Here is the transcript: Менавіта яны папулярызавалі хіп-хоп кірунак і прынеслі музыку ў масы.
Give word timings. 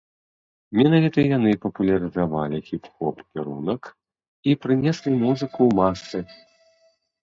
Менавіта 0.79 1.25
яны 1.37 1.51
папулярызавалі 1.65 2.63
хіп-хоп 2.71 3.15
кірунак 3.31 3.83
і 4.51 4.59
прынеслі 4.67 5.11
музыку 5.23 5.59
ў 5.71 5.75
масы. 5.83 6.19